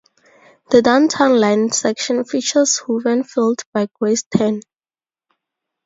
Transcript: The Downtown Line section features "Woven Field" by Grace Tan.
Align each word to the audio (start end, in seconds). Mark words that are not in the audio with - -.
The 0.71 0.81
Downtown 0.81 1.39
Line 1.39 1.71
section 1.71 2.23
features 2.25 2.81
"Woven 2.87 3.23
Field" 3.23 3.59
by 3.71 3.87
Grace 3.99 4.23
Tan. 4.35 4.61